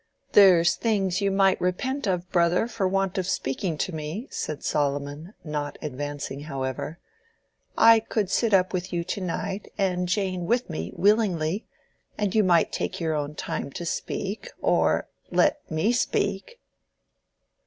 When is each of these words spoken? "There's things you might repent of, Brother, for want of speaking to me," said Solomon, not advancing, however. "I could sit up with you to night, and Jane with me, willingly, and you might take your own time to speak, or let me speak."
"There's 0.31 0.73
things 0.73 1.21
you 1.21 1.29
might 1.29 1.61
repent 1.61 2.07
of, 2.07 2.27
Brother, 2.31 2.67
for 2.67 2.87
want 2.87 3.19
of 3.19 3.27
speaking 3.27 3.77
to 3.77 3.93
me," 3.93 4.27
said 4.31 4.63
Solomon, 4.63 5.35
not 5.43 5.77
advancing, 5.79 6.39
however. 6.39 6.97
"I 7.77 7.99
could 7.99 8.31
sit 8.31 8.51
up 8.51 8.73
with 8.73 8.91
you 8.91 9.03
to 9.03 9.21
night, 9.21 9.71
and 9.77 10.07
Jane 10.09 10.47
with 10.47 10.71
me, 10.71 10.91
willingly, 10.95 11.67
and 12.17 12.33
you 12.33 12.43
might 12.43 12.71
take 12.71 12.99
your 12.99 13.13
own 13.13 13.35
time 13.35 13.69
to 13.73 13.85
speak, 13.85 14.49
or 14.59 15.07
let 15.29 15.69
me 15.69 15.91
speak." 15.91 16.59